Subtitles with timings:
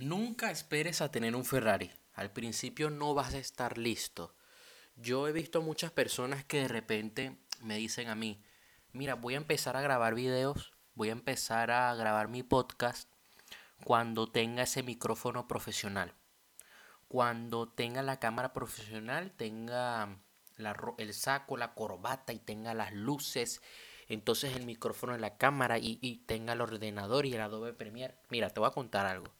[0.00, 1.92] Nunca esperes a tener un Ferrari.
[2.14, 4.34] Al principio no vas a estar listo.
[4.96, 8.42] Yo he visto muchas personas que de repente me dicen a mí,
[8.92, 13.10] mira, voy a empezar a grabar videos, voy a empezar a grabar mi podcast
[13.84, 16.14] cuando tenga ese micrófono profesional.
[17.06, 20.18] Cuando tenga la cámara profesional, tenga
[20.96, 23.60] el saco, la corbata y tenga las luces,
[24.08, 28.16] entonces el micrófono en la cámara y, y tenga el ordenador y el Adobe Premiere.
[28.30, 29.30] Mira, te voy a contar algo.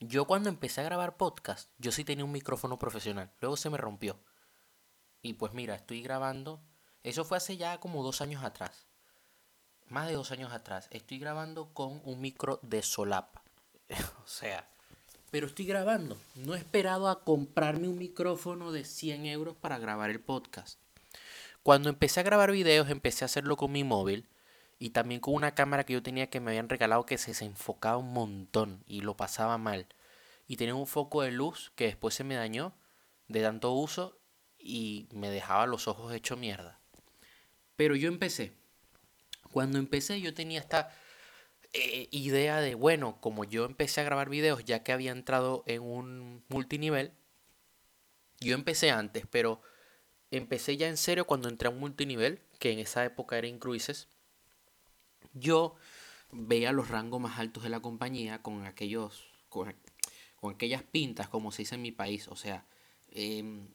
[0.00, 3.32] Yo cuando empecé a grabar podcast, yo sí tenía un micrófono profesional.
[3.40, 4.18] Luego se me rompió.
[5.22, 6.60] Y pues mira, estoy grabando.
[7.02, 8.86] Eso fue hace ya como dos años atrás.
[9.88, 10.88] Más de dos años atrás.
[10.90, 13.42] Estoy grabando con un micro de solapa.
[14.24, 14.68] o sea,
[15.30, 16.18] pero estoy grabando.
[16.34, 20.78] No he esperado a comprarme un micrófono de 100 euros para grabar el podcast.
[21.62, 24.28] Cuando empecé a grabar videos, empecé a hacerlo con mi móvil
[24.78, 27.96] y también con una cámara que yo tenía que me habían regalado que se desenfocaba
[27.96, 29.86] un montón y lo pasaba mal.
[30.46, 32.74] Y tenía un foco de luz que después se me dañó
[33.28, 34.20] de tanto uso
[34.58, 36.78] y me dejaba los ojos hecho mierda.
[37.76, 38.52] Pero yo empecé.
[39.50, 40.90] Cuando empecé yo tenía esta
[41.72, 45.82] eh, idea de, bueno, como yo empecé a grabar videos ya que había entrado en
[45.82, 47.12] un multinivel,
[48.40, 49.62] yo empecé antes, pero
[50.30, 54.08] empecé ya en serio cuando entré a un multinivel, que en esa época era Incruises
[55.38, 55.76] yo
[56.32, 59.74] veía los rangos más altos de la compañía con aquellos, con,
[60.50, 62.66] aquellas pintas, como se dice en mi país, o sea,
[63.10, 63.68] em,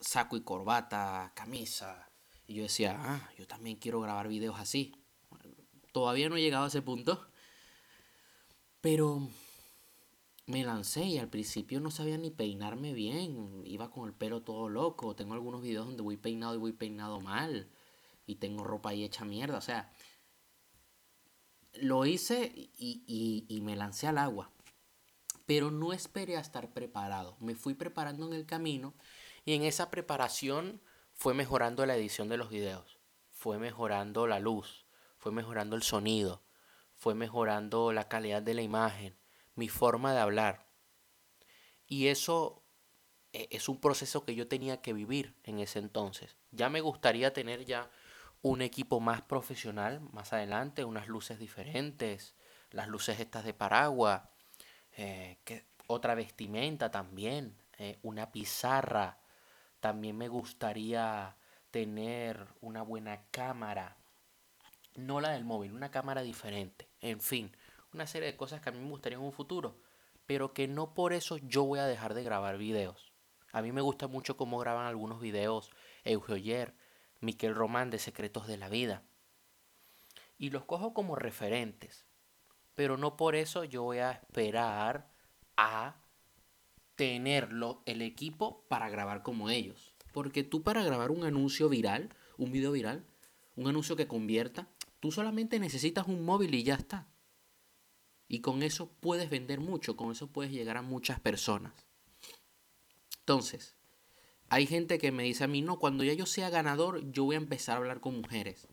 [0.00, 2.08] saco y corbata, camisa.
[2.46, 4.94] Y yo decía, ah, yo también quiero grabar videos así.
[5.92, 7.26] Todavía no he llegado a ese punto.
[8.80, 9.28] Pero
[10.46, 13.62] me lancé y al principio no sabía ni peinarme bien.
[13.66, 15.14] Iba con el pelo todo loco.
[15.14, 17.68] Tengo algunos videos donde voy peinado y voy peinado mal.
[18.26, 19.58] Y tengo ropa ahí hecha mierda.
[19.58, 19.92] O sea,
[21.74, 24.50] lo hice y, me lancé al agua.
[25.46, 27.36] Pero no esperé a estar preparado.
[27.40, 28.94] Me fui preparando en el camino
[29.44, 30.80] y en esa preparación
[31.14, 32.98] fue mejorando la edición de los videos.
[33.30, 34.84] Fue mejorando la luz.
[35.16, 36.42] Fue mejorando el sonido.
[36.96, 39.16] Fue mejorando la calidad de la imagen.
[39.54, 40.68] Mi forma de hablar.
[41.86, 42.62] Y eso
[43.32, 46.36] eh, es un proceso que yo tenía que vivir en ese entonces.
[46.50, 47.90] Ya me gustaría tener ya
[48.42, 52.36] un equipo más profesional más adelante, unas luces diferentes,
[52.70, 54.22] las luces estas de paraguas,
[54.96, 55.38] eh,
[55.86, 59.18] otra vestimenta también, eh, una pizarra.
[59.80, 61.36] También me gustaría
[61.70, 63.96] tener una buena cámara,
[64.94, 66.88] no la del móvil, una cámara diferente.
[67.00, 67.56] En fin,
[67.92, 69.80] una serie de cosas que a mí me gustaría en un futuro,
[70.26, 73.12] pero que no por eso yo voy a dejar de grabar videos.
[73.52, 75.70] A mí me gusta mucho cómo graban algunos videos
[76.04, 76.36] Eugeo
[77.20, 79.02] Miquel Román de Secretos de la Vida.
[80.38, 82.06] Y los cojo como referentes.
[82.74, 85.10] Pero no por eso yo voy a esperar
[85.56, 85.96] a
[86.94, 89.94] tenerlo el equipo para grabar como ellos.
[90.12, 93.04] Porque tú para grabar un anuncio viral, un video viral,
[93.56, 94.68] un anuncio que convierta,
[95.00, 97.06] tú solamente necesitas un móvil y ya está.
[98.28, 101.72] Y con eso puedes vender mucho, con eso puedes llegar a muchas personas.
[103.20, 103.77] Entonces,
[104.50, 107.34] hay gente que me dice a mí, no, cuando ya yo sea ganador, yo voy
[107.34, 108.68] a empezar a hablar con mujeres.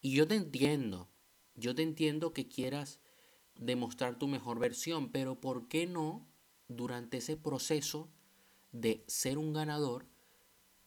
[0.00, 1.08] Y yo te entiendo,
[1.54, 3.00] yo te entiendo que quieras
[3.54, 6.26] demostrar tu mejor versión, pero ¿por qué no
[6.68, 8.08] durante ese proceso
[8.72, 10.06] de ser un ganador,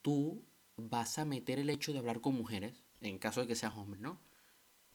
[0.02, 0.44] tú
[0.76, 4.00] vas a meter el hecho de hablar con mujeres, en caso de que seas hombre,
[4.00, 4.20] ¿no?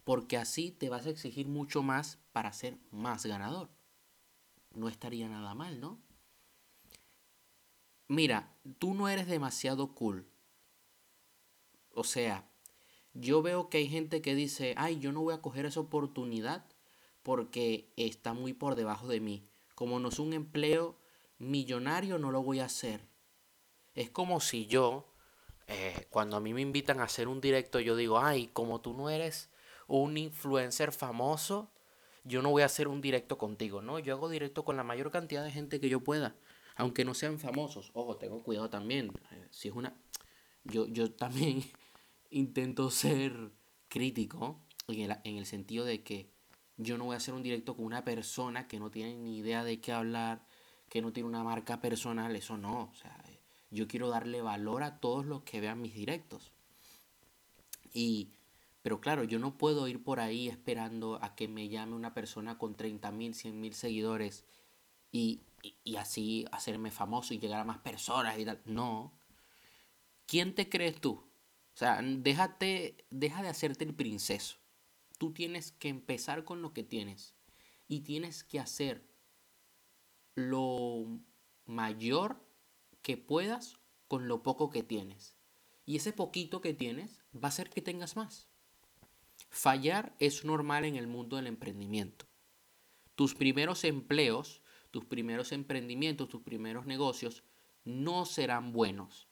[0.04, 3.72] Porque así te vas a exigir mucho más para ser más ganador.
[4.76, 6.00] No estaría nada mal, ¿no?
[8.08, 10.28] Mira, tú no eres demasiado cool.
[11.94, 12.50] O sea,
[13.14, 16.66] yo veo que hay gente que dice, ay, yo no voy a coger esa oportunidad
[17.22, 19.48] porque está muy por debajo de mí.
[19.76, 20.98] Como no es un empleo
[21.38, 23.08] millonario, no lo voy a hacer.
[23.94, 25.14] Es como si yo,
[25.68, 28.94] eh, cuando a mí me invitan a hacer un directo, yo digo, ay, como tú
[28.94, 29.52] no eres
[29.88, 31.72] un influencer famoso,
[32.24, 34.00] yo no voy a hacer un directo contigo, ¿no?
[34.00, 36.36] Yo hago directo con la mayor cantidad de gente que yo pueda
[36.76, 37.92] aunque no sean famosos.
[37.94, 39.12] Ojo, tengo cuidado también.
[39.32, 39.96] Eh, si es una.
[40.64, 41.64] Yo, yo también
[42.30, 43.52] intento ser
[43.88, 46.32] crítico en el, en el sentido de que
[46.78, 49.64] yo no voy a hacer un directo con una persona que no tiene ni idea
[49.64, 50.46] de qué hablar,
[50.90, 52.90] que no tiene una marca personal, eso no.
[52.92, 56.52] O sea, eh, yo quiero darle valor a todos los que vean mis directos.
[57.94, 58.30] Y,
[58.82, 62.58] pero claro, yo no puedo ir por ahí esperando a que me llame una persona
[62.58, 64.46] con 30 mil, 100 mil seguidores
[65.12, 68.62] y y, así hacerme famoso y llegar a más personas y tal.
[68.66, 69.18] No.
[70.26, 71.12] ¿Quién te crees tú?
[71.12, 74.58] O sea, déjate, deja de hacerte el princeso.
[75.18, 77.34] Tú tienes que empezar con lo que tienes.
[77.88, 79.08] Y tienes que hacer
[80.36, 81.20] lo
[81.66, 82.44] mayor
[83.02, 83.78] que puedas
[84.08, 85.36] con lo poco que tienes.
[85.86, 88.48] Y ese poquito que tienes va a hacer que tengas más.
[89.50, 92.26] Fallar es normal en el mundo del emprendimiento.
[93.16, 94.63] Tus primeros empleos,
[94.94, 97.44] tus primeros emprendimientos, tus primeros negocios
[97.84, 99.28] no serán buenos.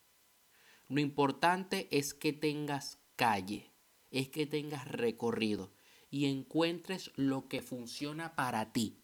[0.87, 3.71] Lo importante es que tengas calle,
[4.09, 5.71] es que tengas recorrido
[6.09, 8.97] y encuentres lo que funciona para ti.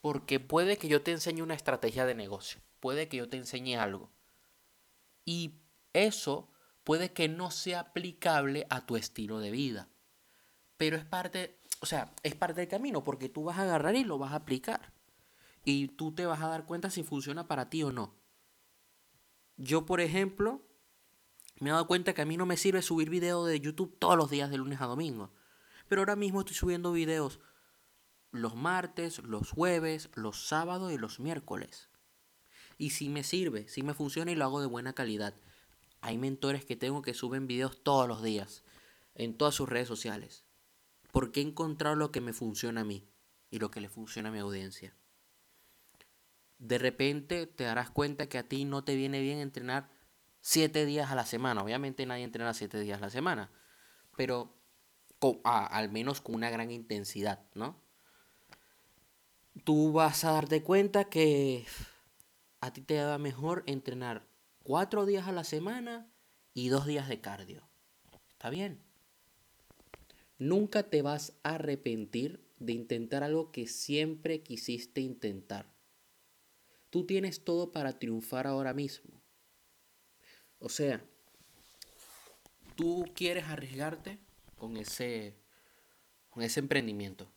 [0.00, 3.74] Porque puede que yo te enseñe una estrategia de negocio, puede que yo te enseñe
[3.74, 4.08] algo.
[5.24, 5.56] Y
[5.94, 6.48] eso
[6.84, 9.88] puede que no sea aplicable a tu estilo de vida.
[10.76, 14.04] Pero es parte, o sea, es parte del camino porque tú vas a agarrar y
[14.04, 14.92] lo vas a aplicar.
[15.64, 18.14] Y tú te vas a dar cuenta si funciona para ti o no.
[19.56, 20.62] Yo, por ejemplo,
[21.60, 24.16] me he dado cuenta que a mí no me sirve subir videos de YouTube todos
[24.16, 25.30] los días de lunes a domingo.
[25.88, 27.40] Pero ahora mismo estoy subiendo videos
[28.32, 31.90] los martes, los jueves, los sábados y los miércoles.
[32.78, 35.34] Y si me sirve, si me funciona y lo hago de buena calidad.
[36.00, 38.64] Hay mentores que tengo que suben videos todos los días,
[39.14, 40.44] en todas sus redes sociales.
[41.12, 43.06] Porque he encontrado lo que me funciona a mí
[43.50, 44.96] y lo que le funciona a mi audiencia.
[46.62, 49.90] De repente te darás cuenta que a ti no te viene bien entrenar
[50.40, 51.60] siete días a la semana.
[51.60, 53.50] Obviamente nadie entrena siete días a la semana,
[54.16, 54.56] pero
[55.42, 57.82] al menos con una gran intensidad, ¿no?
[59.64, 61.66] Tú vas a darte cuenta que
[62.60, 64.24] a ti te va mejor entrenar
[64.62, 66.12] cuatro días a la semana
[66.54, 67.68] y dos días de cardio.
[68.30, 68.84] Está bien.
[70.38, 75.72] Nunca te vas a arrepentir de intentar algo que siempre quisiste intentar.
[76.92, 79.22] Tú tienes todo para triunfar ahora mismo.
[80.58, 81.02] O sea,
[82.76, 84.18] tú quieres arriesgarte
[84.58, 85.34] con ese,
[86.28, 87.32] con ese emprendimiento,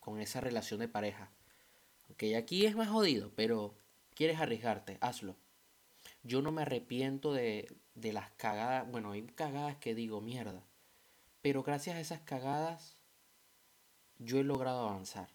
[0.00, 1.32] con esa relación de pareja.
[2.10, 3.74] Ok, aquí es más jodido, pero
[4.14, 5.34] quieres arriesgarte, hazlo.
[6.22, 8.86] Yo no me arrepiento de, de las cagadas.
[8.86, 10.62] Bueno, hay cagadas que digo mierda.
[11.40, 12.98] Pero gracias a esas cagadas,
[14.18, 15.30] yo he logrado avanzar.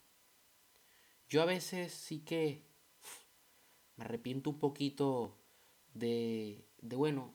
[1.27, 2.66] Yo a veces sí que
[3.97, 5.37] me arrepiento un poquito
[5.93, 7.33] de, de, bueno,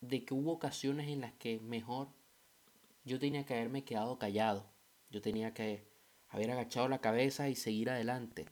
[0.00, 2.08] de que hubo ocasiones en las que mejor
[3.04, 4.66] yo tenía que haberme quedado callado.
[5.10, 5.88] Yo tenía que
[6.28, 8.46] haber agachado la cabeza y seguir adelante.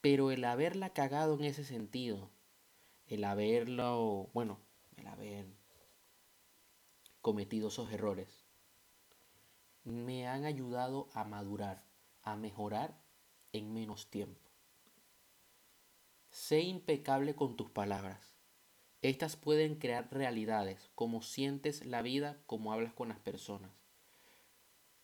[0.00, 2.30] Pero el haberla cagado en ese sentido,
[3.06, 4.60] el haberlo, bueno,
[4.96, 5.46] el haber
[7.20, 8.44] cometido esos errores,
[9.84, 11.82] me han ayudado a madurar,
[12.22, 13.00] a mejorar
[13.52, 14.47] en menos tiempo.
[16.40, 18.38] Sé impecable con tus palabras.
[19.02, 23.82] Estas pueden crear realidades, como sientes la vida, como hablas con las personas.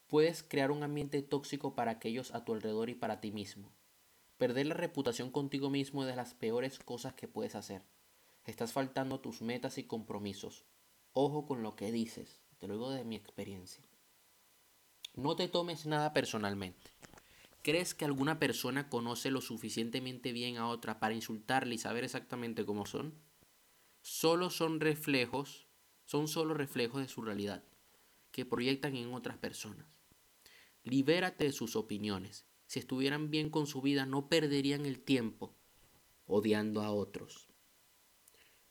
[0.06, 3.72] Puedes crear un ambiente tóxico para aquellos a tu alrededor y para ti mismo.
[4.38, 7.82] Perder la reputación contigo mismo es de las peores cosas que puedes hacer.
[8.44, 10.64] Estás faltando tus metas y compromisos.
[11.12, 13.82] Ojo con lo que dices, te lo digo de mi experiencia.
[15.14, 16.93] No te tomes nada personalmente.
[17.64, 22.64] ¿Crees que alguna persona conoce lo suficientemente bien a otra para insultarle y saber exactamente
[22.64, 23.14] cómo son?
[24.04, 25.66] solo son reflejos,
[26.04, 27.64] son solo reflejos de su realidad,
[28.32, 29.86] que proyectan en otras personas.
[30.82, 32.44] Libérate de sus opiniones.
[32.66, 35.56] Si estuvieran bien con su vida, no perderían el tiempo
[36.26, 37.48] odiando a otros.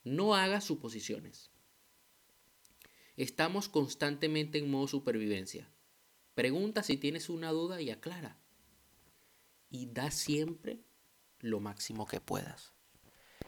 [0.03, 1.49] No hagas suposiciones.
[3.17, 5.67] Estamos constantemente en modo supervivencia.
[6.35, 8.37] Pregunta si tienes una duda y aclara.
[9.73, 10.83] Y da siempre
[11.39, 12.73] lo máximo que puedas.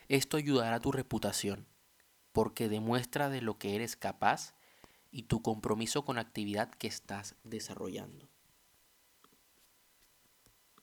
[0.10, 1.68] Esto ayudará a tu reputación
[2.32, 4.56] porque demuestra de lo que eres capaz
[5.12, 8.28] y tu compromiso con la actividad que estás desarrollando.